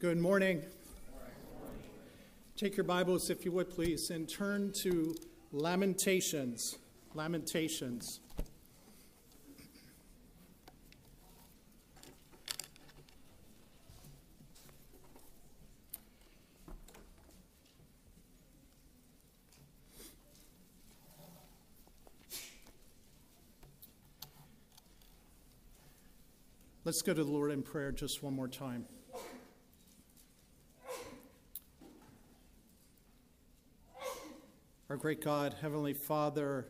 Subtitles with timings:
[0.00, 0.62] Good morning.
[2.56, 5.12] Take your Bibles, if you would, please, and turn to
[5.50, 6.78] Lamentations.
[7.14, 8.20] Lamentations.
[26.84, 28.86] Let's go to the Lord in prayer just one more time.
[34.98, 36.66] Great God, Heavenly Father,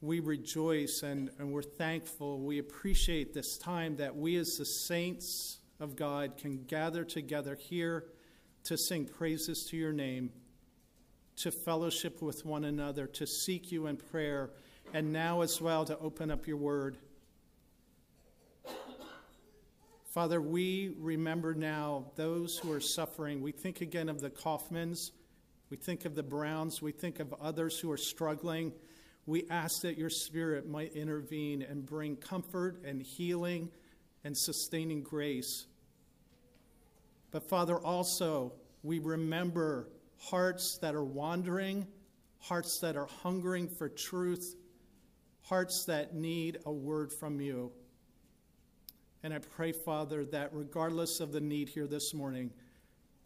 [0.00, 2.40] we rejoice and, and we're thankful.
[2.40, 8.06] We appreciate this time that we, as the saints of God, can gather together here
[8.64, 10.30] to sing praises to your name,
[11.36, 14.48] to fellowship with one another, to seek you in prayer,
[14.94, 16.96] and now as well to open up your word.
[20.08, 23.42] Father, we remember now those who are suffering.
[23.42, 25.10] We think again of the Kaufmans.
[25.68, 26.80] We think of the Browns.
[26.80, 28.72] We think of others who are struggling.
[29.26, 33.70] We ask that your Spirit might intervene and bring comfort and healing
[34.22, 35.66] and sustaining grace.
[37.32, 38.52] But, Father, also,
[38.84, 41.86] we remember hearts that are wandering,
[42.38, 44.54] hearts that are hungering for truth,
[45.42, 47.72] hearts that need a word from you.
[49.24, 52.52] And I pray, Father, that regardless of the need here this morning,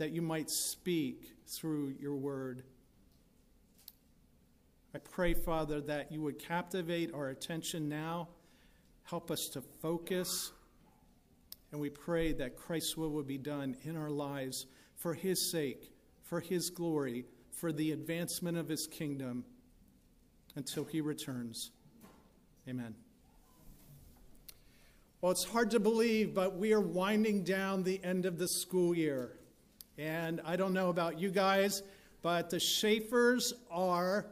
[0.00, 2.62] that you might speak through your word.
[4.94, 8.28] I pray, Father, that you would captivate our attention now,
[9.04, 10.52] help us to focus,
[11.70, 14.64] and we pray that Christ's will would be done in our lives
[14.96, 15.92] for his sake,
[16.22, 19.44] for his glory, for the advancement of his kingdom
[20.56, 21.72] until he returns.
[22.66, 22.94] Amen.
[25.20, 28.96] Well, it's hard to believe, but we are winding down the end of the school
[28.96, 29.36] year.
[30.00, 31.82] And I don't know about you guys,
[32.22, 34.24] but the Shaeffers are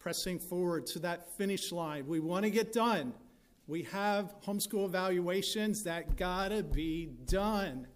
[0.00, 2.08] pressing forward to that finish line.
[2.08, 3.12] We want to get done.
[3.68, 7.86] We have homeschool evaluations that gotta be done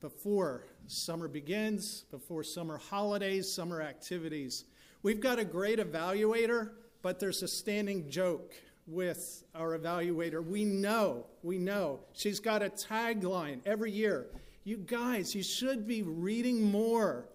[0.00, 4.64] before summer begins, before summer holidays, summer activities.
[5.02, 6.70] We've got a great evaluator,
[7.02, 8.54] but there's a standing joke
[8.86, 10.42] with our evaluator.
[10.42, 12.00] We know, we know.
[12.14, 14.28] She's got a tagline every year
[14.68, 17.26] you guys, you should be reading more,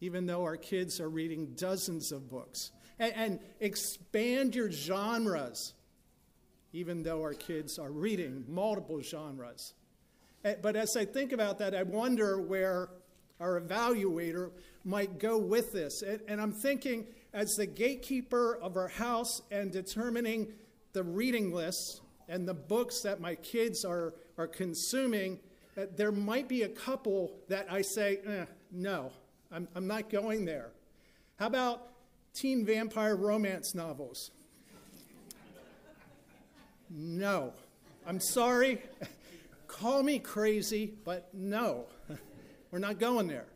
[0.00, 2.72] even though our kids are reading dozens of books.
[2.98, 5.74] And, and expand your genres,
[6.72, 9.74] even though our kids are reading multiple genres.
[10.62, 12.88] But as I think about that, I wonder where
[13.38, 16.02] our evaluator might go with this.
[16.02, 20.52] And I'm thinking, as the gatekeeper of our house and determining
[20.94, 25.38] the reading lists and the books that my kids are, are consuming,
[25.74, 29.12] there might be a couple that I say, eh, no,
[29.50, 30.70] I'm, I'm not going there.
[31.38, 31.88] How about
[32.34, 34.30] teen vampire romance novels?
[36.90, 37.54] No.
[38.06, 38.82] I'm sorry.
[39.68, 41.86] Call me crazy, but no,
[42.70, 43.46] we're not going there.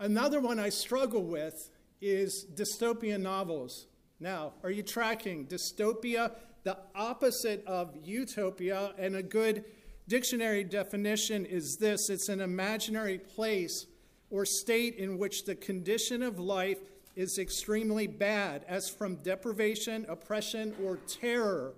[0.00, 3.86] Another one I struggle with is dystopian novels.
[4.20, 5.46] Now, are you tracking?
[5.46, 6.32] Dystopia,
[6.62, 9.64] the opposite of utopia, and a good
[10.08, 13.86] dictionary definition is this it's an imaginary place
[14.30, 16.78] or state in which the condition of life
[17.14, 21.74] is extremely bad, as from deprivation, oppression, or terror.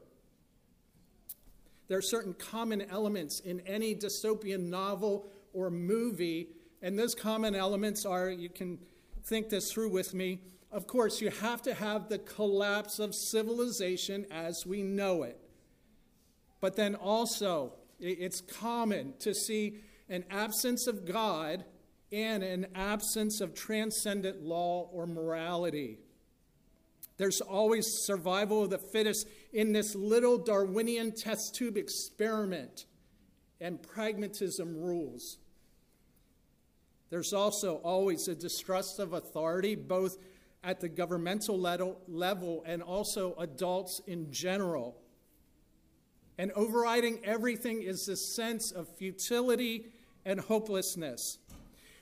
[1.88, 6.48] There are certain common elements in any dystopian novel or movie,
[6.82, 8.78] and those common elements are you can
[9.24, 10.40] think this through with me.
[10.70, 15.40] Of course, you have to have the collapse of civilization as we know it.
[16.60, 19.76] But then also, it's common to see
[20.08, 21.64] an absence of God
[22.10, 25.98] and an absence of transcendent law or morality.
[27.16, 32.86] There's always survival of the fittest in this little Darwinian test tube experiment,
[33.60, 35.38] and pragmatism rules.
[37.10, 40.16] There's also always a distrust of authority, both
[40.62, 44.99] at the governmental level and also adults in general.
[46.40, 49.92] And overriding everything is this sense of futility
[50.24, 51.36] and hopelessness.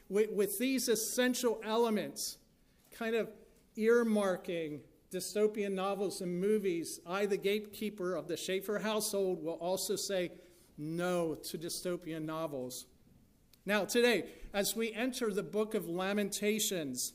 [0.09, 2.39] With, with these essential elements,
[2.97, 3.33] kind of
[3.77, 4.79] earmarking
[5.11, 10.31] dystopian novels and movies, I, the gatekeeper of the Shaeffer household, will also say
[10.77, 12.87] no to dystopian novels.
[13.67, 17.13] Now, today, as we enter the book of Lamentations,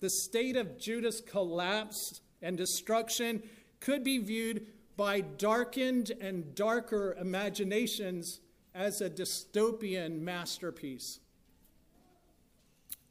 [0.00, 3.42] the state of Judah's collapse and destruction
[3.78, 4.66] could be viewed
[5.00, 8.40] by darkened and darker imaginations
[8.74, 11.20] as a dystopian masterpiece.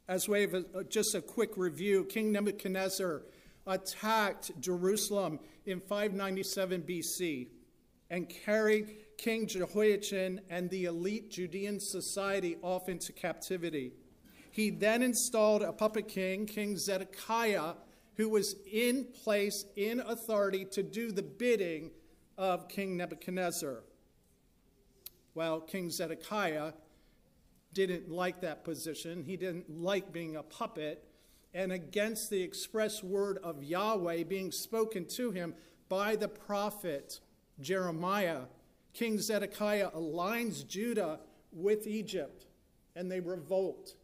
[0.06, 3.22] As way of a, just a quick review, King Nebuchadnezzar
[3.66, 7.48] attacked Jerusalem in 597 BC
[8.08, 13.94] and carried King Jehoiachin and the elite Judean society off into captivity.
[14.52, 17.72] He then installed a puppet king, King Zedekiah,
[18.20, 21.90] who was in place, in authority to do the bidding
[22.36, 23.82] of King Nebuchadnezzar.
[25.34, 26.74] Well, King Zedekiah
[27.72, 29.24] didn't like that position.
[29.24, 31.02] He didn't like being a puppet.
[31.54, 35.54] And against the express word of Yahweh being spoken to him
[35.88, 37.20] by the prophet
[37.58, 38.42] Jeremiah,
[38.92, 41.20] King Zedekiah aligns Judah
[41.52, 42.44] with Egypt
[42.94, 43.94] and they revolt.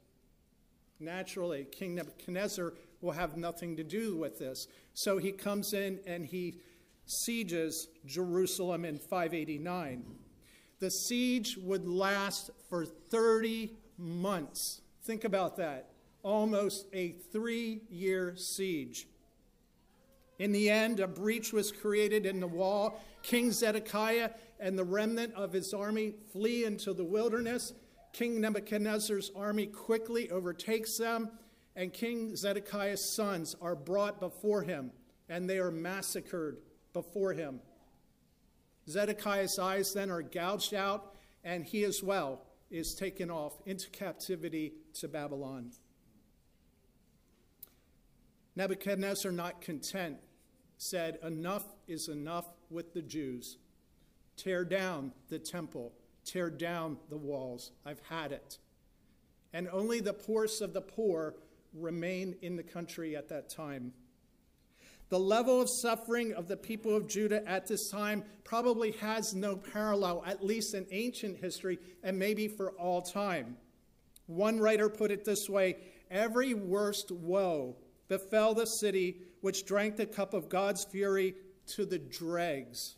[0.99, 4.67] Naturally, King Nebuchadnezzar will have nothing to do with this.
[4.95, 6.61] So he comes in and he
[7.07, 10.05] sieges Jerusalem in 589.
[10.79, 14.81] The siege would last for 30 months.
[15.05, 15.91] Think about that.
[16.23, 19.07] Almost a three year siege.
[20.39, 23.01] In the end, a breach was created in the wall.
[23.23, 27.73] King Zedekiah and the remnant of his army flee into the wilderness.
[28.13, 31.31] King Nebuchadnezzar's army quickly overtakes them,
[31.77, 34.91] and King Zedekiah's sons are brought before him,
[35.29, 36.57] and they are massacred
[36.95, 37.61] before him.
[38.89, 44.73] Zedekiah's eyes then are gouged out, and he as well is taken off into captivity
[44.95, 45.71] to Babylon.
[48.57, 50.17] Nebuchadnezzar, not content,
[50.79, 53.59] said, Enough is enough with the Jews.
[54.39, 55.93] Tear down the temple,
[56.25, 57.73] tear down the walls.
[57.85, 58.59] I've had it.
[59.53, 61.35] And only the poorest of the poor
[61.79, 63.93] remain in the country at that time.
[65.09, 69.57] The level of suffering of the people of Judah at this time probably has no
[69.57, 73.57] parallel, at least in ancient history, and maybe for all time.
[74.27, 75.77] One writer put it this way
[76.11, 77.77] Every worst woe
[78.09, 81.35] befell the city which drank the cup of God's fury
[81.75, 82.97] to the dregs.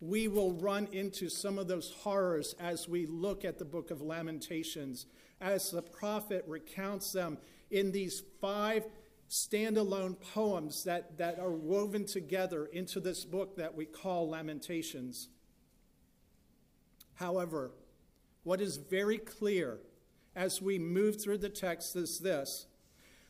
[0.00, 4.00] We will run into some of those horrors as we look at the book of
[4.00, 5.06] Lamentations,
[5.40, 7.38] as the prophet recounts them
[7.70, 8.86] in these five
[9.28, 15.28] standalone poems that, that are woven together into this book that we call Lamentations.
[17.14, 17.70] However,
[18.42, 19.78] what is very clear
[20.34, 22.66] as we move through the text is this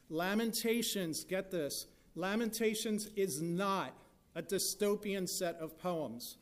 [0.08, 1.86] Lamentations, get this,
[2.16, 3.94] Lamentations is not
[4.34, 6.38] a dystopian set of poems.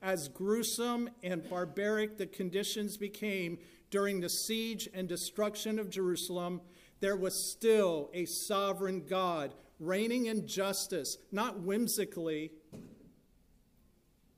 [0.00, 3.58] As gruesome and barbaric the conditions became
[3.90, 6.60] during the siege and destruction of Jerusalem,
[7.00, 12.52] there was still a sovereign God reigning in justice, not whimsically,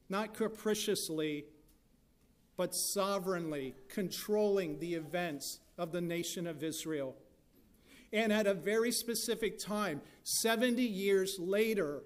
[0.09, 1.47] not capriciously,
[2.57, 7.17] but sovereignly controlling the events of the nation of Israel.
[8.13, 12.03] And at a very specific time, 70 years later,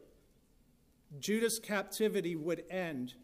[1.18, 3.14] Judah's captivity would end,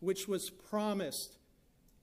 [0.00, 1.36] which was promised,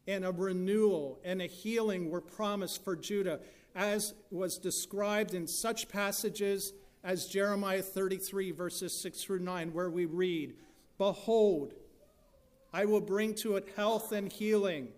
[0.07, 3.39] and a renewal and a healing were promised for Judah
[3.79, 10.05] as was described in such passages as Jeremiah 33, verses 6 through 9, where we
[10.05, 10.55] read,
[10.97, 11.73] Behold,
[12.73, 14.89] I will bring to it health and healing,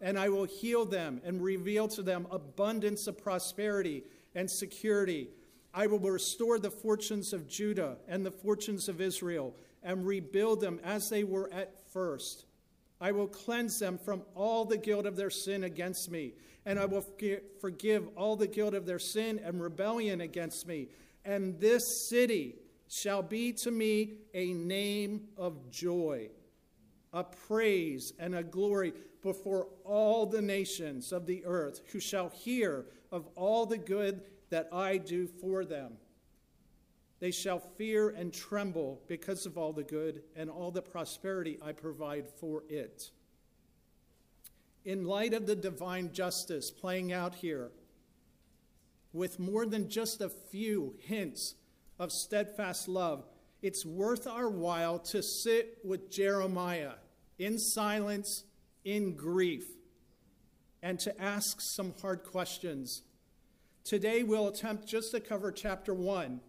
[0.00, 5.28] and I will heal them and reveal to them abundance of prosperity and security.
[5.74, 10.80] I will restore the fortunes of Judah and the fortunes of Israel and rebuild them
[10.82, 12.46] as they were at first.
[13.02, 16.32] I will cleanse them from all the guilt of their sin against me
[16.66, 17.04] and I will
[17.60, 20.88] forgive all the guilt of their sin and rebellion against me.
[21.24, 22.56] And this city
[22.88, 26.30] shall be to me a name of joy,
[27.12, 32.86] a praise and a glory before all the nations of the earth, who shall hear
[33.12, 35.92] of all the good that I do for them.
[37.20, 41.72] They shall fear and tremble because of all the good and all the prosperity I
[41.72, 43.10] provide for it
[44.84, 47.70] in light of the divine justice playing out here,
[49.12, 51.54] with more than just a few hints
[51.98, 53.24] of steadfast love,
[53.62, 56.94] it's worth our while to sit with Jeremiah
[57.38, 58.44] in silence,
[58.84, 59.66] in grief,
[60.82, 63.02] and to ask some hard questions.
[63.84, 66.40] Today, we'll attempt just to cover chapter one.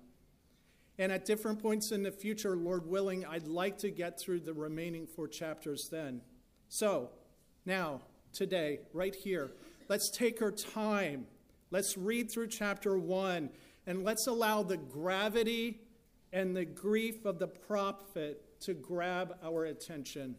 [0.98, 4.54] And at different points in the future, Lord willing, I'd like to get through the
[4.54, 6.22] remaining four chapters then.
[6.70, 7.10] So,
[7.66, 8.02] now,
[8.34, 9.52] today, right here.
[9.90, 11.28] Let's take our time.
[11.70, 13.50] Let's read through chapter one
[13.88, 15.82] and let's allow the gravity
[16.32, 20.36] and the grief of the prophet to grab our attention.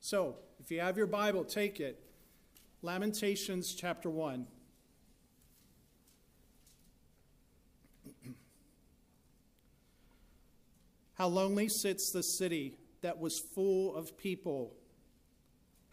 [0.00, 1.98] So, if you have your Bible, take it.
[2.82, 4.46] Lamentations chapter 1.
[11.14, 14.74] How lonely sits the city that was full of people.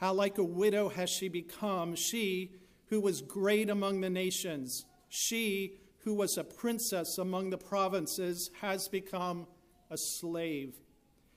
[0.01, 2.55] How like a widow has she become, she
[2.87, 8.87] who was great among the nations, she who was a princess among the provinces, has
[8.87, 9.45] become
[9.91, 10.73] a slave.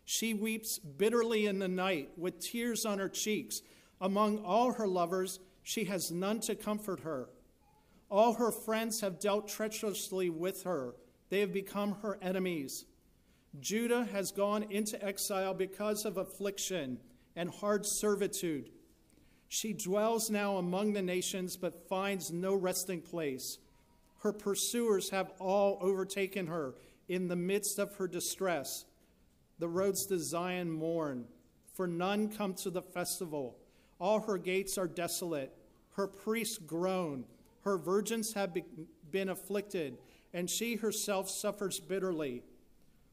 [0.07, 3.61] She weeps bitterly in the night with tears on her cheeks.
[4.01, 7.29] Among all her lovers, she has none to comfort her.
[8.11, 10.95] All her friends have dealt treacherously with her,
[11.29, 12.87] they have become her enemies.
[13.61, 16.99] Judah has gone into exile because of affliction
[17.37, 18.71] and hard servitude.
[19.49, 23.59] She dwells now among the nations, but finds no resting place.
[24.21, 26.75] Her pursuers have all overtaken her
[27.09, 28.85] in the midst of her distress.
[29.59, 31.27] The roads to Zion mourn,
[31.75, 33.59] for none come to the festival.
[34.01, 35.53] All her gates are desolate.
[35.93, 37.25] Her priests groan.
[37.61, 38.57] Her virgins have
[39.11, 39.99] been afflicted,
[40.33, 42.43] and she herself suffers bitterly.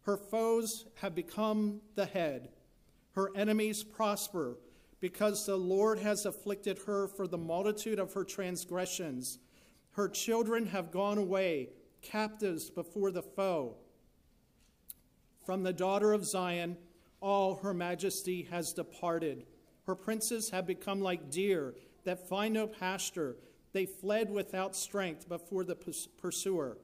[0.03, 2.49] Her foes have become the head.
[3.13, 4.57] Her enemies prosper,
[4.99, 9.39] because the Lord has afflicted her for the multitude of her transgressions.
[9.91, 11.69] Her children have gone away,
[12.01, 13.75] captives before the foe.
[15.45, 16.77] From the daughter of Zion,
[17.19, 19.45] all her majesty has departed.
[19.85, 23.35] Her princes have become like deer that find no pasture.
[23.73, 25.75] They fled without strength before the
[26.21, 26.77] pursuer.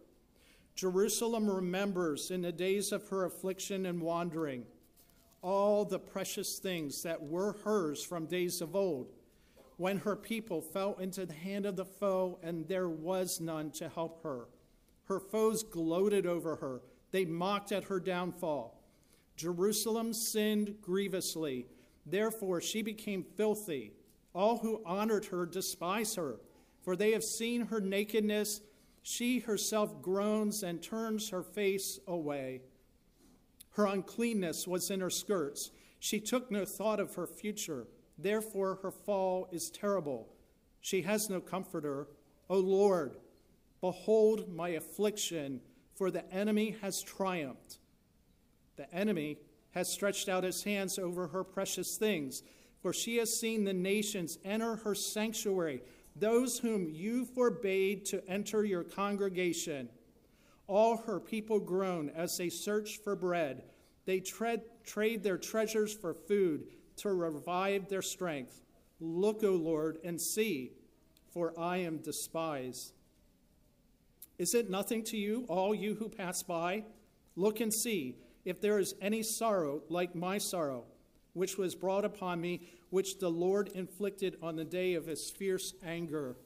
[0.76, 4.66] Jerusalem remembers in the days of her affliction and wandering
[5.42, 9.12] all the precious things that were hers from days of old,
[9.78, 13.90] when her people fell into the hand of the foe and there was none to
[13.90, 14.48] help her.
[15.06, 18.84] Her foes gloated over her, they mocked at her downfall.
[19.36, 21.68] Jerusalem sinned grievously,
[22.06, 23.94] therefore she became filthy.
[24.34, 26.38] All who honored her despise her,
[26.82, 28.62] for they have seen her nakedness
[29.10, 32.60] she herself groans and turns her face away.
[33.78, 35.70] Her uncleanness was in her skirts.
[36.00, 37.86] She took no thought of her future.
[38.18, 40.34] Therefore, her fall is terrible.
[40.82, 42.08] She has no comforter.
[42.50, 43.18] O Lord,
[43.80, 45.62] behold my affliction,
[45.94, 47.78] for the enemy has triumphed.
[48.78, 49.38] The enemy
[49.72, 52.42] has stretched out his hands over her precious things,
[52.82, 55.84] for she has seen the nations enter her sanctuary
[56.20, 59.90] those whom you forbade to enter your congregation.
[60.68, 63.64] All her people groan as they search for bread.
[64.06, 68.62] They tread, trade their treasures for food to revive their strength.
[69.00, 70.72] Look, O Lord, and see,
[71.32, 72.94] for I am despised.
[74.38, 76.84] Is it nothing to you, all you who pass by?
[77.36, 80.86] Look and see if there is any sorrow like my sorrow,
[81.34, 85.74] which was brought upon me which the Lord inflicted on the day of his fierce
[85.84, 86.38] anger.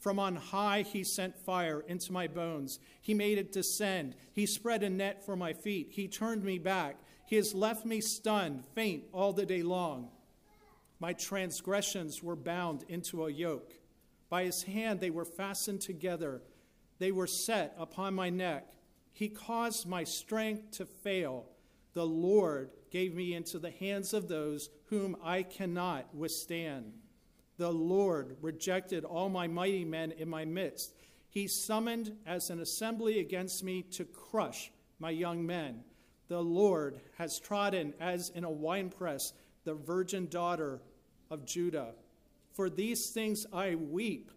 [0.00, 2.80] From on high he sent fire into my bones.
[3.02, 4.16] He made it descend.
[4.32, 5.88] He spread a net for my feet.
[5.92, 6.96] He turned me back.
[7.26, 10.08] He has left me stunned, faint all the day long.
[11.00, 13.74] My transgressions were bound into a yoke.
[14.30, 16.42] By his hand they were fastened together.
[16.98, 18.72] They were set upon my neck.
[19.12, 21.46] He caused my strength to fail.
[21.92, 26.94] The Lord gave me into the hands of those whom I cannot withstand.
[27.60, 30.94] The Lord rejected all my mighty men in my midst.
[31.28, 35.84] He summoned as an assembly against me to crush my young men.
[36.28, 40.80] The Lord has trodden as in a winepress the virgin daughter
[41.30, 41.92] of Judah.
[42.54, 44.30] For these things I weep.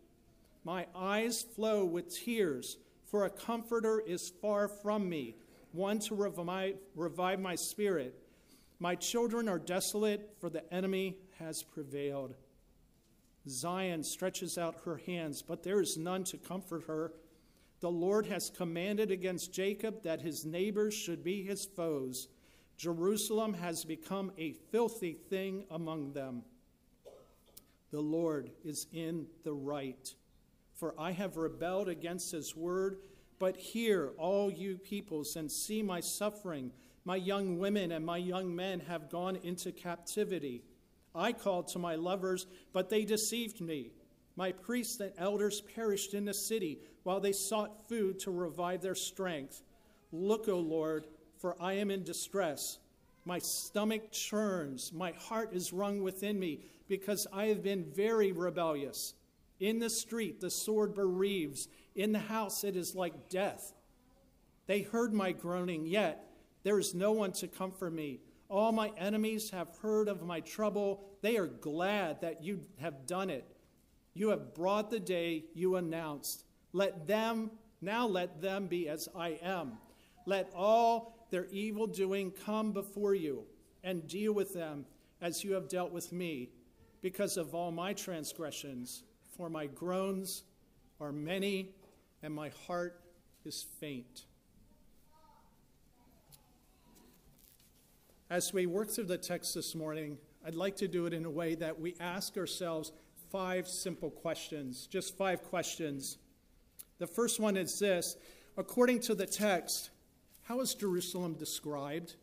[0.66, 2.76] My eyes flow with tears,
[3.06, 5.38] for a comforter is far from me,
[5.72, 8.22] one to revive, revive my spirit.
[8.80, 12.36] My children are desolate, for the enemy has prevailed.
[13.48, 17.14] Zion stretches out her hands, but there is none to comfort her.
[17.82, 22.30] The Lord has commanded against Jacob that his neighbors should be his foes.
[22.78, 26.44] Jerusalem has become a filthy thing among them.
[27.92, 30.14] The Lord is in the right.
[30.74, 32.98] For I have rebelled against his word.
[33.40, 36.72] But hear, all you peoples, and see my suffering
[37.06, 40.64] my young women and my young men have gone into captivity.
[41.16, 43.92] I called to my lovers, but they deceived me.
[44.36, 48.96] My priests and elders perished in the city while they sought food to revive their
[48.96, 49.62] strength.
[50.12, 51.06] Look, O Lord,
[51.38, 52.80] for I am in distress.
[53.26, 59.14] My stomach churns, my heart is wrung within me, because I have been very rebellious.
[59.60, 61.68] In the street, the sword bereaves.
[61.96, 63.74] In the house, it is like death.
[64.66, 66.26] They heard my groaning, yet
[66.64, 68.20] there is no one to comfort me.
[68.54, 71.04] All my enemies have heard of my trouble.
[71.24, 73.48] They are glad that you have done it.
[74.14, 76.46] You have brought the day you announced.
[76.72, 77.50] Let them,
[77.82, 79.80] now let them be as I am.
[80.28, 83.46] Let all their evil doing come before you
[83.84, 84.86] and deal with them
[85.20, 86.52] as you have dealt with me
[87.02, 89.02] because of all my transgressions.
[89.36, 90.44] For my groans
[91.02, 91.72] are many
[92.22, 93.02] and my heart
[93.46, 94.26] is faint.
[98.34, 101.30] As we work through the text this morning, I'd like to do it in a
[101.30, 102.92] way that we ask ourselves
[103.32, 106.18] five simple questions, just five questions.
[106.98, 108.18] The first one is this
[108.58, 109.92] according to the text,
[110.42, 112.16] how is Jerusalem described?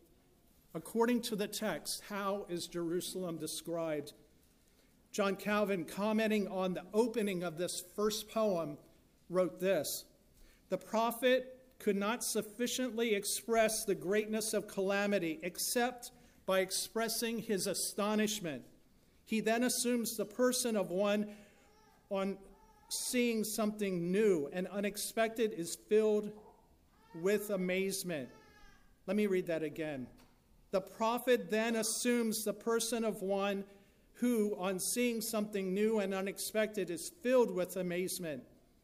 [0.73, 4.11] According to the text, how is Jerusalem described?
[5.13, 8.77] John Calvin, commenting on the opening of this first poem,
[9.29, 10.03] wrote this
[10.67, 16.11] The prophet could not sufficiently express the greatness of calamity except
[16.45, 18.61] by expressing his astonishment.
[19.25, 21.27] He then assumes the person of one
[22.11, 22.37] on
[22.89, 26.31] seeing something new and unexpected is filled
[27.15, 28.29] with amazement.
[29.07, 30.05] Let me read that again.
[30.69, 33.63] The prophet then assumes the person of one
[34.15, 38.43] who, on seeing something new and unexpected, is filled with amazement.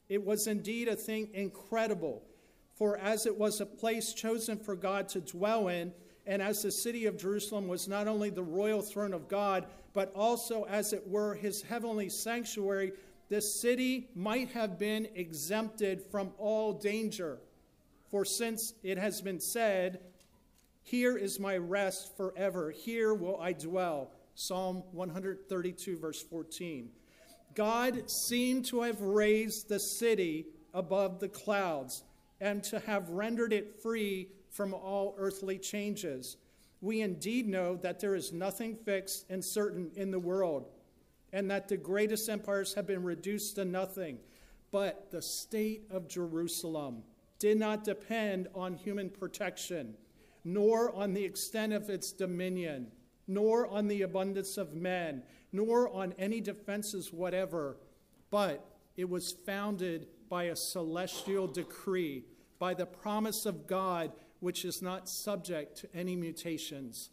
[0.10, 2.24] It was indeed a thing incredible,
[2.78, 5.92] for as it was a place chosen for God to dwell in,
[6.28, 10.14] and as the city of Jerusalem was not only the royal throne of God, but
[10.14, 12.92] also, as it were, his heavenly sanctuary,
[13.30, 17.40] the city might have been exempted from all danger.
[18.12, 20.00] For since it has been said,
[20.84, 24.12] Here is my rest forever, here will I dwell.
[24.36, 26.90] Psalm 132, verse 14.
[27.56, 32.04] God seemed to have raised the city above the clouds
[32.40, 36.38] and to have rendered it free from all earthly changes.
[36.82, 40.70] We indeed know that there is nothing fixed and certain in the world,
[41.34, 44.20] and that the greatest empires have been reduced to nothing.
[44.72, 47.04] But the state of Jerusalem
[47.40, 49.96] did not depend on human protection,
[50.44, 52.92] nor on the extent of its dominion,
[53.28, 57.78] nor on the abundance of men, nor on any defenses whatever,
[58.30, 62.26] but it was founded by a celestial decree,
[62.60, 67.10] by the promise of God, which is not subject to any mutations.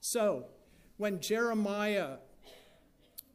[0.00, 0.46] So,
[0.96, 2.16] when Jeremiah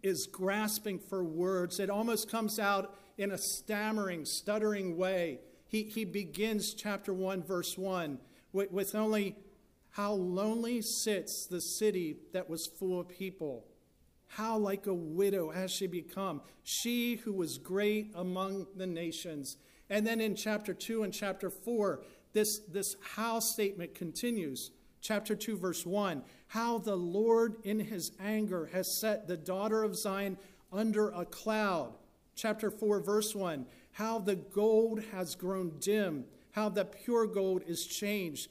[0.04, 6.06] is grasping for words, it almost comes out in a stammering, stuttering way he, he
[6.06, 8.20] begins chapter 1, verse 1,
[8.54, 9.36] with, with only
[9.92, 13.66] how lonely sits the city that was full of people.
[14.28, 19.58] How like a widow has she become, she who was great among the nations.
[19.90, 22.02] And then in chapter 2 and chapter 4,
[22.34, 24.72] this, this how statement continues.
[25.02, 29.96] Chapter 2, verse 1 How the Lord in his anger has set the daughter of
[29.96, 30.38] Zion
[30.72, 31.94] under a cloud.
[32.36, 33.66] Chapter 4, verse 1
[33.98, 38.48] how the gold has grown dim, how the pure gold is changed.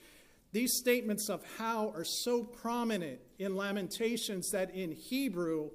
[0.50, 5.70] These statements of how are so prominent in Lamentations that in Hebrew,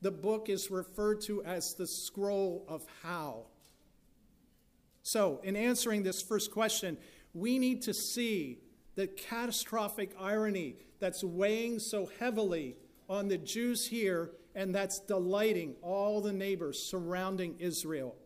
[0.00, 3.44] the book is referred to as the scroll of how.
[5.06, 6.96] So, in answering this first question,
[7.34, 8.60] we need to see
[8.94, 16.22] the catastrophic irony that's weighing so heavily on the Jews here and that's delighting all
[16.22, 18.16] the neighbors surrounding Israel.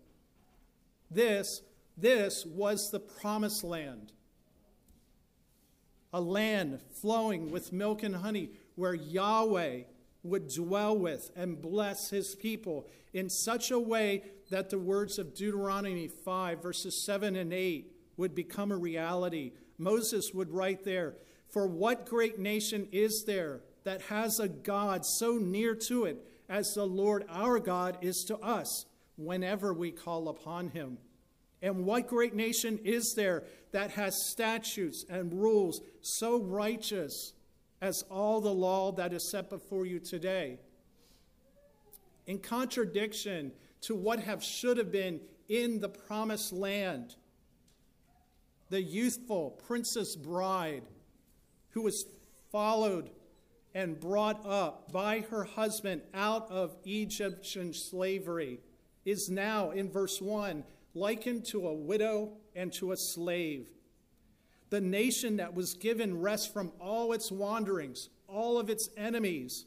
[1.10, 1.62] This,
[1.96, 4.12] this was the promised land.
[6.12, 9.80] A land flowing with milk and honey where Yahweh
[10.22, 15.34] would dwell with and bless his people in such a way that the words of
[15.34, 19.52] Deuteronomy 5, verses 7 and 8, would become a reality.
[19.78, 21.14] Moses would write there,
[21.52, 26.72] For what great nation is there that has a God so near to it as
[26.74, 28.86] the Lord our God is to us?
[29.18, 30.96] whenever we call upon him.
[31.60, 37.32] And what great nation is there that has statutes and rules so righteous
[37.82, 40.60] as all the law that is set before you today?
[42.26, 43.50] In contradiction
[43.82, 47.14] to what have should have been in the promised land,
[48.70, 50.82] the youthful princess bride
[51.70, 52.04] who was
[52.50, 53.10] followed
[53.74, 58.60] and brought up by her husband out of Egyptian slavery
[59.04, 60.64] is now, in verse 1,
[60.94, 63.68] likened to a widow and to a slave.
[64.70, 69.64] The nation that was given rest from all its wanderings, all of its enemies,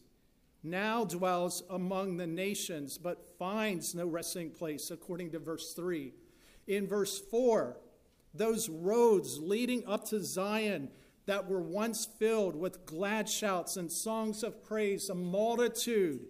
[0.64, 6.14] now dwells among the nations, but finds no resting place, according to verse 3.
[6.68, 7.78] In verse 4,
[8.34, 10.90] those roads leading up to Zion,
[11.26, 16.26] that were once filled with glad shouts and songs of praise, a multitude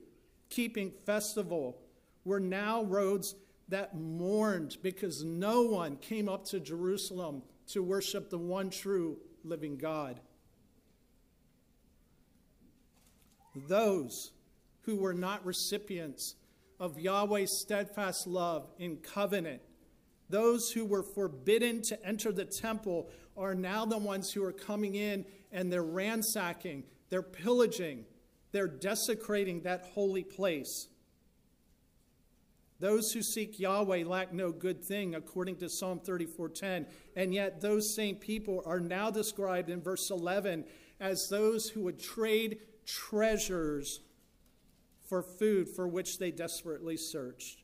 [0.49, 1.79] keeping festival,
[2.25, 3.35] were now roads
[3.69, 9.77] that mourned because no one came up to Jerusalem to worship the one true living
[9.77, 10.19] God.
[13.55, 14.31] Those
[14.81, 16.35] who were not recipients
[16.79, 19.61] of Yahweh's steadfast love in covenant,
[20.29, 24.95] those who were forbidden to enter the temple, are now the ones who are coming
[24.95, 28.05] in and they're ransacking, they're pillaging,
[28.51, 30.87] they're desecrating that holy place.
[32.79, 36.87] Those who seek Yahweh lack no good thing, according to Psalm 34:10.
[37.15, 40.65] And yet those same people are now described in verse 11
[40.99, 44.01] as those who would trade treasures
[45.07, 47.63] for food for which they desperately searched.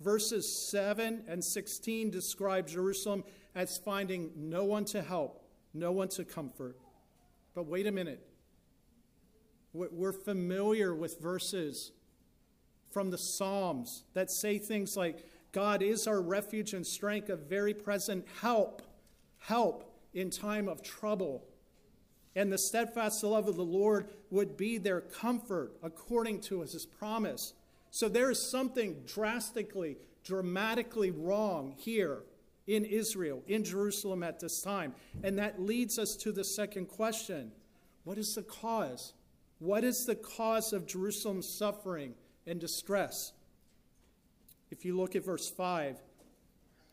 [0.00, 5.42] Verses 7 and 16 describe Jerusalem as finding no one to help,
[5.72, 6.76] no one to comfort.
[7.54, 8.26] But wait a minute.
[9.72, 11.92] We're familiar with verses
[12.90, 17.74] from the Psalms that say things like, God is our refuge and strength, a very
[17.74, 18.82] present help,
[19.38, 21.46] help in time of trouble.
[22.36, 27.54] And the steadfast love of the Lord would be their comfort according to his promise.
[27.90, 32.20] So there is something drastically, dramatically wrong here
[32.68, 34.94] in Israel, in Jerusalem at this time.
[35.24, 37.50] And that leads us to the second question
[38.04, 39.14] What is the cause?
[39.58, 42.14] What is the cause of Jerusalem's suffering?
[42.46, 43.32] and distress.
[44.70, 45.96] If you look at verse 5,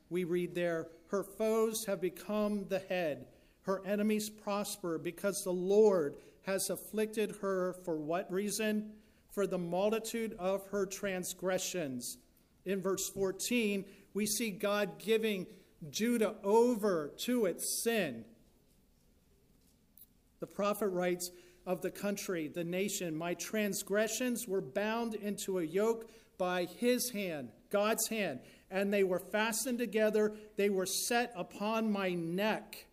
[0.09, 3.27] we read there, Her foes have become the head,
[3.63, 8.91] her enemies prosper because the Lord has afflicted her for what reason?
[9.31, 12.17] For the multitude of her transgressions.
[12.65, 15.47] In verse 14, we see God giving
[15.89, 18.25] Judah over to its sin.
[20.39, 21.31] The prophet writes,
[21.65, 23.15] of the country, the nation.
[23.15, 29.19] My transgressions were bound into a yoke by his hand, God's hand, and they were
[29.19, 30.33] fastened together.
[30.57, 32.87] They were set upon my neck.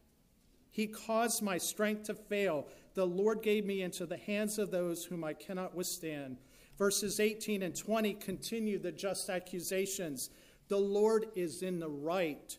[0.80, 2.66] He caused my strength to fail.
[2.94, 6.38] The Lord gave me into the hands of those whom I cannot withstand.
[6.78, 10.30] Verses 18 and 20 continue the just accusations.
[10.68, 12.56] The Lord is in the right,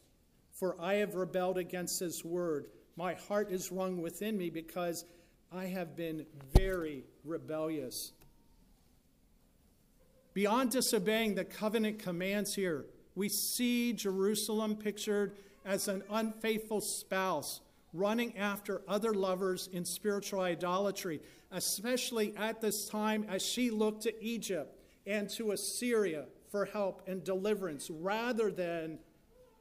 [0.51, 2.67] for I have rebelled against his word.
[2.95, 5.03] My heart is wrung within me because
[5.51, 8.11] I have been very rebellious.
[10.35, 17.61] Beyond disobeying the covenant commands here, we see Jerusalem pictured as an unfaithful spouse
[17.93, 24.23] running after other lovers in spiritual idolatry, especially at this time as she looked to
[24.23, 28.99] Egypt and to Assyria for help and deliverance rather than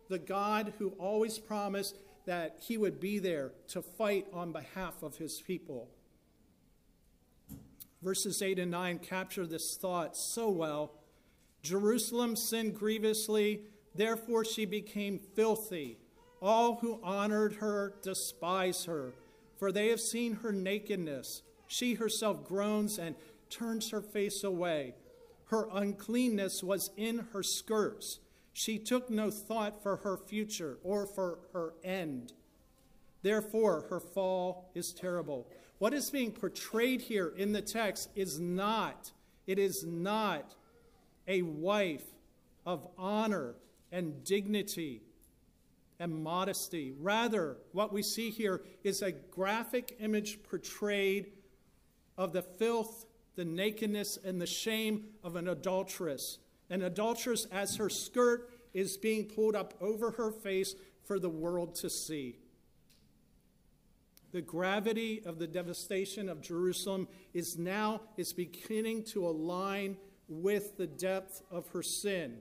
[0.09, 5.17] the God who always promised that he would be there to fight on behalf of
[5.17, 5.89] his people.
[8.03, 10.93] Verses 8 and 9 capture this thought so well.
[11.63, 13.63] Jerusalem sinned grievously,
[13.95, 15.99] therefore she became filthy.
[16.43, 19.13] All who honored her despise her,
[19.59, 21.43] for they have seen her nakedness.
[21.67, 23.15] She herself groans and
[23.51, 24.95] turns her face away.
[25.47, 28.21] Her uncleanness was in her skirts.
[28.53, 32.33] She took no thought for her future or for her end.
[33.23, 35.47] Therefore, her fall is terrible.
[35.79, 39.13] What is being portrayed here in the text is not,
[39.47, 40.55] it is not
[41.29, 42.05] a wife
[42.65, 43.55] of honor
[43.93, 45.03] and dignity
[46.01, 46.95] and modesty.
[46.99, 51.33] Rather, what we see here is a graphic image portrayed
[52.17, 53.05] of the filth,
[53.37, 56.39] the nakedness, and the shame of an adulteress.
[56.71, 61.75] An adulteress, as her skirt is being pulled up over her face for the world
[61.77, 62.39] to see.
[64.33, 69.97] The gravity of the devastation of Jerusalem is now is beginning to align
[70.29, 72.41] with the depth of her sin.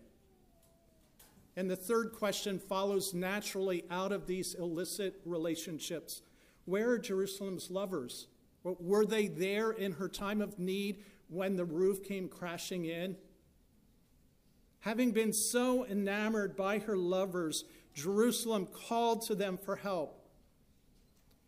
[1.55, 6.21] And the third question follows naturally out of these illicit relationships.
[6.65, 8.27] Where are Jerusalem's lovers?
[8.63, 13.15] Were they there in her time of need when the roof came crashing in?
[14.81, 20.25] Having been so enamored by her lovers, Jerusalem called to them for help.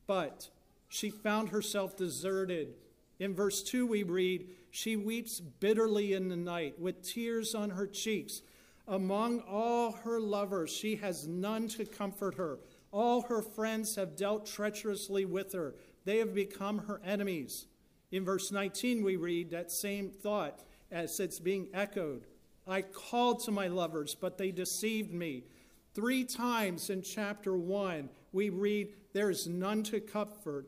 [0.08, 0.50] But
[0.90, 2.74] she found herself deserted.
[3.20, 7.88] In verse 2, we read, She weeps bitterly in the night with tears on her
[7.88, 8.42] cheeks.
[8.88, 12.60] Among all her lovers, she has none to comfort her.
[12.92, 17.68] All her friends have dealt treacherously with her, they have become her enemies.
[18.12, 22.26] In verse 19, we read that same thought as it's being echoed.
[22.68, 25.46] I called to my lovers, but they deceived me.
[25.94, 30.68] Three times in chapter 1, we read, There is none to comfort.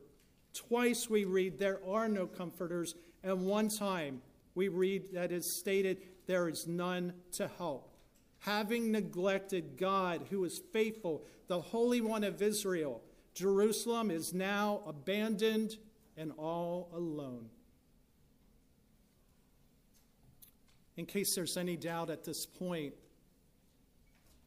[0.54, 2.96] Twice we read, There are no comforters.
[3.24, 4.22] And one time
[4.56, 7.93] we read that is stated, There is none to help.
[8.44, 13.02] Having neglected God, who is faithful, the Holy One of Israel,
[13.34, 15.78] Jerusalem is now abandoned
[16.18, 17.46] and all alone.
[20.98, 22.94] In case there's any doubt at this point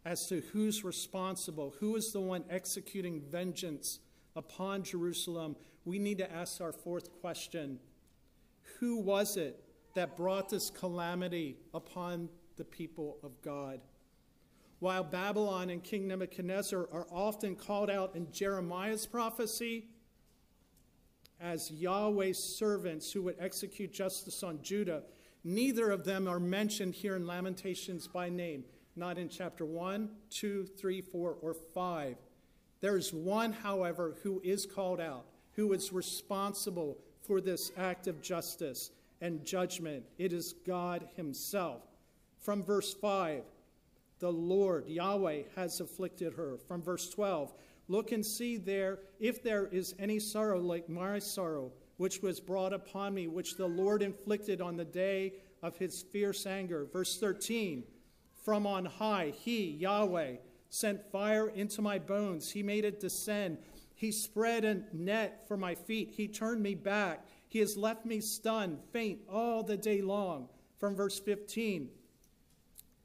[0.04, 4.00] as to who's responsible, who is the one executing vengeance
[4.36, 5.56] upon Jerusalem,
[5.86, 7.80] we need to ask our fourth question
[8.78, 13.80] Who was it that brought this calamity upon the people of God?
[14.78, 19.86] While Babylon and King Nebuchadnezzar are often called out in Jeremiah's prophecy
[21.40, 25.02] as Yahweh's servants who would execute justice on Judah,
[25.44, 28.64] neither of them are mentioned here in Lamentations by name,
[28.96, 32.16] not in chapter 1, 2, 3, 4, or 5.
[32.80, 38.20] There is one, however, who is called out, who is responsible for this act of
[38.20, 38.90] justice
[39.20, 40.04] and judgment.
[40.18, 41.82] It is God Himself.
[42.38, 43.42] From verse 5,
[44.18, 46.56] the Lord, Yahweh, has afflicted her.
[46.66, 47.52] From verse 12,
[47.88, 52.72] look and see there if there is any sorrow like my sorrow, which was brought
[52.72, 56.86] upon me, which the Lord inflicted on the day of his fierce anger.
[56.90, 57.84] Verse 13,
[58.44, 60.36] from on high, he, Yahweh,
[60.70, 62.50] sent fire into my bones.
[62.50, 63.58] He made it descend.
[63.94, 66.12] He spread a net for my feet.
[66.12, 67.26] He turned me back.
[67.48, 70.48] He has left me stunned, faint all the day long.
[70.78, 71.88] From verse 15,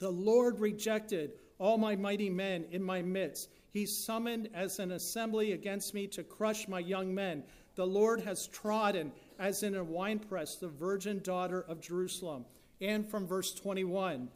[0.01, 3.49] the Lord rejected all my mighty men in my midst.
[3.69, 7.43] He summoned as an assembly against me to crush my young men.
[7.75, 12.45] The Lord has trodden as in a winepress the virgin daughter of Jerusalem.
[12.81, 14.27] And from verse 21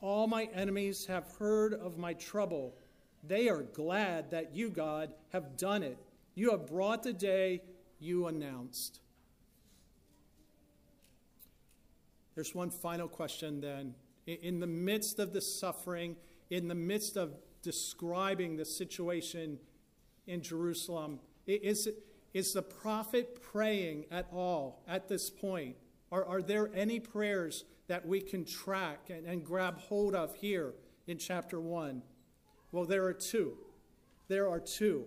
[0.00, 2.76] All my enemies have heard of my trouble.
[3.26, 5.98] They are glad that you, God, have done it.
[6.36, 7.62] You have brought the day
[7.98, 9.00] you announced.
[12.36, 16.16] There's one final question then in the midst of the suffering,
[16.50, 19.58] in the midst of describing the situation
[20.26, 21.88] in Jerusalem, is,
[22.32, 25.76] is the prophet praying at all at this point?
[26.10, 30.74] Are, are there any prayers that we can track and, and grab hold of here
[31.06, 32.02] in chapter 1?
[32.72, 33.56] Well, there are two.
[34.28, 35.06] There are two.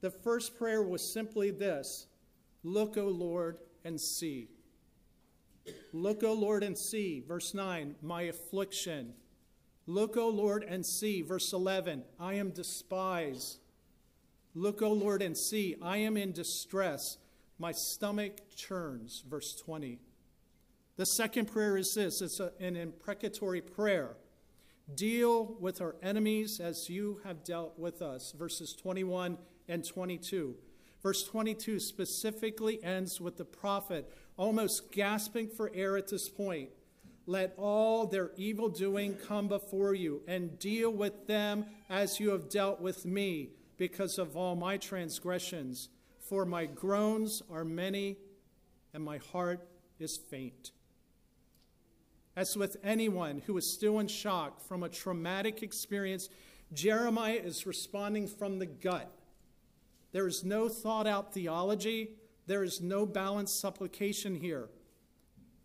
[0.00, 2.06] The first prayer was simply this
[2.62, 4.48] Look, O Lord, and see.
[5.92, 7.20] Look, O Lord, and see.
[7.26, 9.14] Verse 9, my affliction.
[9.86, 11.22] Look, O Lord, and see.
[11.22, 13.58] Verse 11, I am despised.
[14.54, 15.76] Look, O Lord, and see.
[15.82, 17.18] I am in distress.
[17.58, 19.22] My stomach churns.
[19.28, 19.98] Verse 20.
[20.96, 24.16] The second prayer is this it's a, an imprecatory prayer.
[24.94, 28.32] Deal with our enemies as you have dealt with us.
[28.38, 30.54] Verses 21 and 22.
[31.02, 36.70] Verse 22 specifically ends with the prophet almost gasping for air at this point.
[37.26, 42.50] Let all their evil doing come before you, and deal with them as you have
[42.50, 45.88] dealt with me, because of all my transgressions.
[46.18, 48.18] For my groans are many,
[48.92, 49.66] and my heart
[49.98, 50.72] is faint.
[52.36, 56.28] As with anyone who is still in shock from a traumatic experience,
[56.72, 59.10] Jeremiah is responding from the gut.
[60.12, 62.10] There is no thought out theology.
[62.46, 64.68] There is no balanced supplication here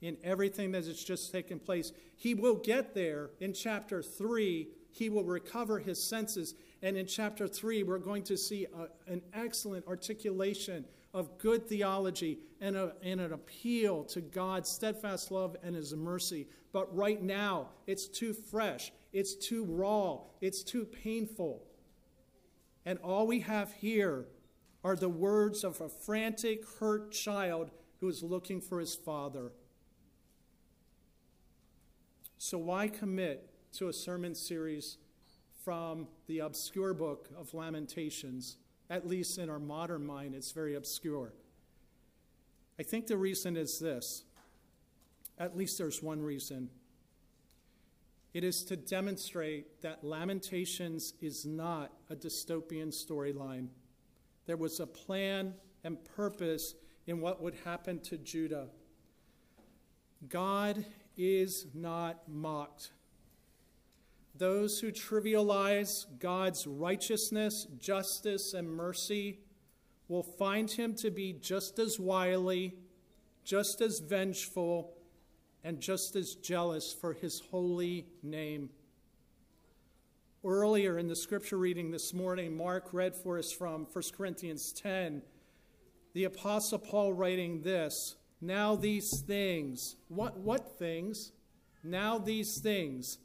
[0.02, 1.92] in everything that has just taken place.
[2.16, 4.68] He will get there in chapter 3.
[4.92, 6.56] He will recover his senses.
[6.82, 12.40] And in chapter 3, we're going to see a, an excellent articulation of good theology
[12.62, 16.48] and, a, and an appeal to God's steadfast love and his mercy.
[16.72, 21.64] But right now, it's too fresh, it's too raw, it's too painful.
[22.86, 24.26] And all we have here
[24.84, 29.52] are the words of a frantic, hurt child who is looking for his father.
[32.38, 34.98] So, why commit to a sermon series
[35.66, 38.58] from the obscure book of Lamentations?
[38.90, 41.34] At least in our modern mind, it's very obscure.
[42.80, 44.24] I think the reason is this.
[45.38, 46.70] At least there's one reason.
[48.34, 53.68] It is to demonstrate that Lamentations is not a dystopian storyline.
[54.50, 56.74] There was a plan and purpose
[57.06, 58.70] in what would happen to Judah.
[60.28, 60.84] God
[61.16, 62.90] is not mocked.
[64.34, 69.42] Those who trivialize God's righteousness, justice, and mercy
[70.08, 72.74] will find him to be just as wily,
[73.44, 74.96] just as vengeful,
[75.64, 78.72] and just as jealous for his holy name.
[80.46, 85.22] Earlier in the scripture reading this morning, Mark read for us from 1 Corinthians 10.
[86.14, 91.34] The Apostle Paul writing this Now these things, what, what things?
[91.84, 93.18] Now these things.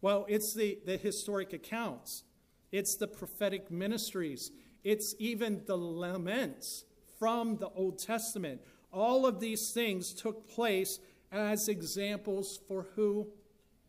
[0.00, 2.22] Well, it's the, the historic accounts,
[2.70, 4.52] it's the prophetic ministries,
[4.84, 6.84] it's even the laments
[7.18, 8.60] from the Old Testament.
[8.92, 11.00] All of these things took place
[11.32, 13.26] as examples for who?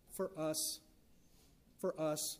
[0.10, 0.80] For us.
[1.80, 2.40] For us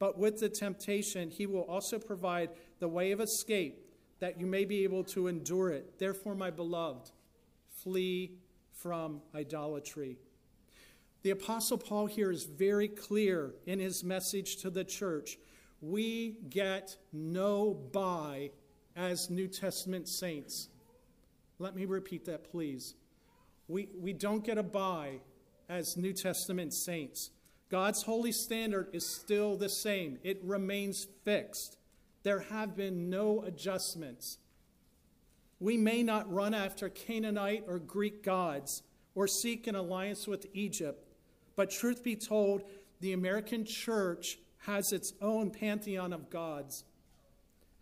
[0.00, 3.86] but with the temptation, he will also provide the way of escape
[4.18, 5.98] that you may be able to endure it.
[5.98, 7.10] Therefore, my beloved,
[7.68, 8.38] flee
[8.72, 10.16] from idolatry.
[11.22, 15.36] The Apostle Paul here is very clear in his message to the church.
[15.82, 18.52] We get no bye
[18.96, 20.68] as New Testament saints.
[21.58, 22.94] Let me repeat that, please.
[23.68, 25.20] We, we don't get a bye
[25.68, 27.30] as New Testament saints.
[27.70, 31.78] God's holy standard is still the same, it remains fixed.
[32.22, 34.38] There have been no adjustments.
[35.60, 38.82] We may not run after Canaanite or Greek gods
[39.14, 41.06] or seek an alliance with Egypt,
[41.54, 42.62] but truth be told,
[43.00, 46.84] the American church has its own pantheon of gods.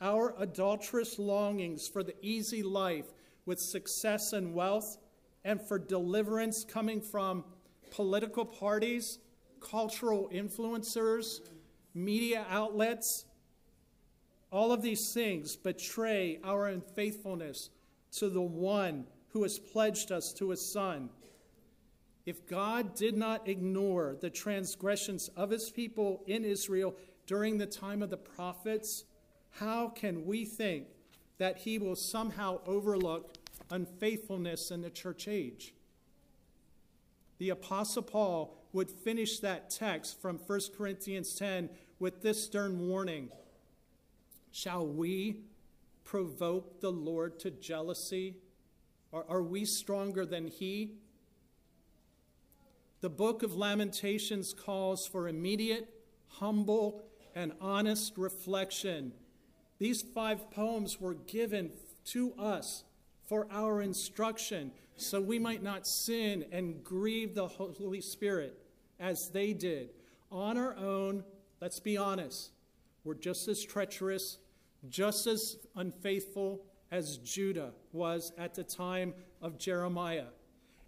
[0.01, 3.07] Our adulterous longings for the easy life
[3.47, 4.99] with success and wealth,
[5.45, 7.45] and for deliverance coming from
[7.91, 9.19] political parties
[9.61, 11.41] cultural influencers,
[11.95, 13.25] media outlets,
[14.51, 17.71] all of these things betray our unfaithfulness
[18.13, 21.11] to the one who has pledged us to his Son.
[22.25, 26.95] If God did not ignore the transgressions of his people in Israel
[27.27, 29.05] during the time of the prophets,
[29.51, 30.87] how can we think
[31.39, 33.35] that he will somehow overlook
[33.71, 35.75] unfaithfulness in the church age?
[37.39, 43.31] The Apostle Paul would finish that text from 1 Corinthians 10 with this stern warning
[44.51, 45.43] Shall we
[46.05, 48.37] provoke the Lord to jealousy?
[49.13, 50.95] Or are we stronger than he?
[53.01, 55.89] The book of Lamentations calls for immediate,
[56.29, 57.05] humble,
[57.35, 59.13] and honest reflection.
[59.79, 61.71] These five poems were given
[62.07, 62.85] to us
[63.29, 68.59] for our instruction so we might not sin and grieve the Holy Spirit
[69.01, 69.91] as they did.
[70.31, 71.25] On our own,
[71.61, 72.51] let's be honest,
[73.05, 74.39] we're just as treacherous,
[74.89, 80.27] just as unfaithful as Judah was at the time of Jeremiah.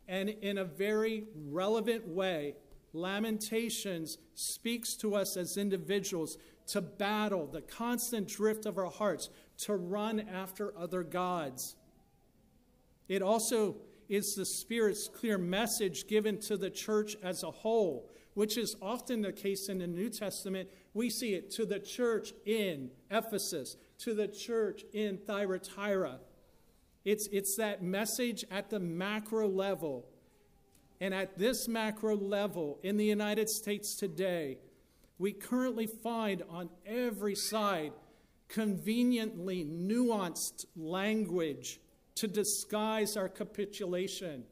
[0.09, 2.57] And in a very relevant way,
[2.93, 9.75] Lamentations speaks to us as individuals to battle the constant drift of our hearts, to
[9.75, 11.77] run after other gods.
[13.09, 13.77] It also
[14.11, 19.23] is the Spirit's clear message given to the church as a whole, which is often
[19.23, 20.69] the case in the New Testament.
[20.93, 26.19] We see it to the church in Ephesus, to the church in Thyatira.
[27.05, 30.07] It's, it's that message at the macro level.
[31.01, 34.59] And at this macro level in the United States today,
[35.19, 37.93] we currently find on every side
[38.49, 41.79] conveniently nuanced language
[42.21, 44.45] to disguise our capitulation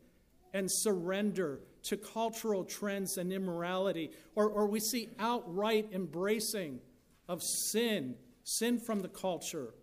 [0.54, 6.80] and surrender to cultural trends and immorality, or, or we see outright embracing
[7.28, 9.74] of sin, sin from the culture.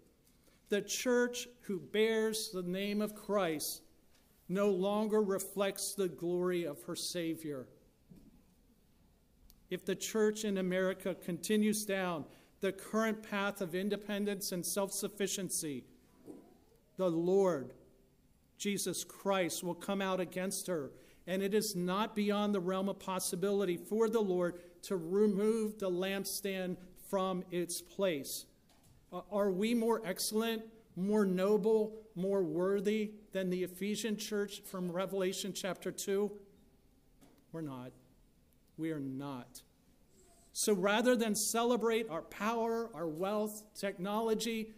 [0.70, 3.84] The church who bears the name of Christ
[4.50, 7.68] no longer reflects the glory of her Savior.
[9.70, 12.26] If the church in America continues down
[12.62, 15.84] the current path of independence and self sufficiency,
[16.98, 17.74] the Lord,
[18.58, 20.92] Jesus Christ, will come out against her.
[21.28, 25.90] And it is not beyond the realm of possibility for the Lord to remove the
[25.90, 26.78] lampstand
[27.10, 28.46] from its place.
[29.12, 30.64] Uh, are we more excellent,
[30.96, 36.32] more noble, more worthy than the Ephesian church from Revelation chapter 2?
[37.52, 37.92] We're not.
[38.78, 39.62] We are not.
[40.54, 44.74] So rather than celebrate our power, our wealth, technology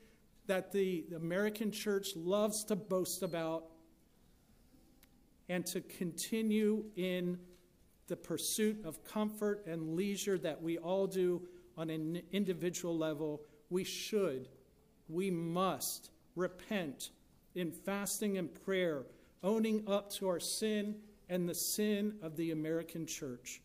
[0.48, 3.66] that the American church loves to boast about,
[5.50, 7.40] and to continue in
[8.08, 11.42] the pursuit of comfort and leisure that we all do
[11.78, 14.50] on an individual level, we should,
[15.08, 17.12] we must repent
[17.56, 19.04] in fasting and prayer,
[19.44, 20.96] owning up to our sin
[21.30, 23.62] and the sin of the American church.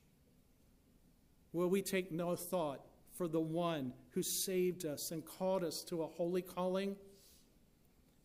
[1.53, 6.03] Will we take no thought for the one who saved us and called us to
[6.03, 6.97] a holy calling?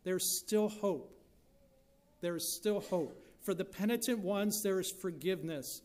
[0.04, 1.14] There's still hope.
[2.22, 3.24] There is still hope.
[3.42, 5.82] For the penitent ones, there is forgiveness.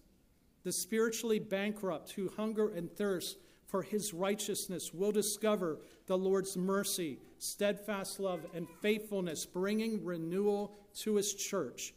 [0.65, 3.37] The spiritually bankrupt who hunger and thirst
[3.67, 11.15] for his righteousness will discover the Lord's mercy, steadfast love, and faithfulness, bringing renewal to
[11.15, 11.95] his church.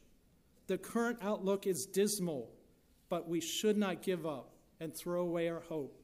[0.68, 2.50] The current outlook is dismal,
[3.10, 6.00] but we should not give up and throw away our hope.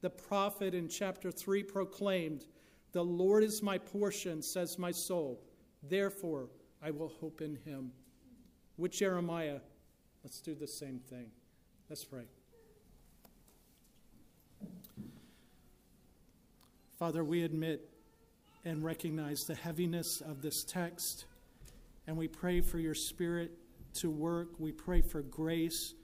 [0.00, 2.46] The prophet in chapter 3 proclaimed,
[2.92, 5.42] The Lord is my portion, says my soul.
[5.82, 6.48] Therefore,
[6.82, 7.92] I will hope in him.
[8.78, 9.60] With Jeremiah,
[10.24, 11.26] let's do the same thing.
[11.90, 12.24] Let's pray.
[16.98, 17.88] Father, we admit
[18.64, 21.24] and recognize the heaviness of this text,
[22.06, 23.52] and we pray for your Spirit
[23.94, 24.48] to work.
[24.58, 25.94] We pray for grace.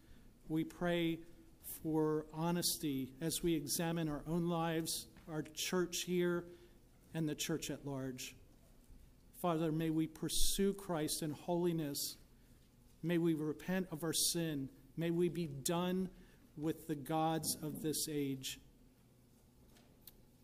[0.48, 1.18] We pray
[1.86, 6.42] for honesty as we examine our own lives, our church here,
[7.14, 8.34] and the church at large.
[9.40, 12.16] Father, may we pursue Christ in holiness.
[13.04, 14.68] May we repent of our sin.
[14.96, 16.08] May we be done
[16.56, 18.58] with the gods of this age.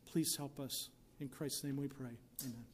[0.06, 0.90] Please help us.
[1.18, 2.18] In Christ's name we pray.
[2.44, 2.64] Amen.